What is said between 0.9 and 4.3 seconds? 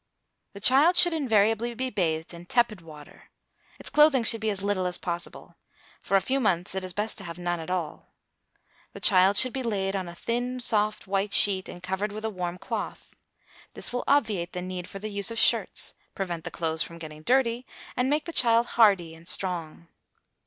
should invariably be bathed in tepid water. Its clothing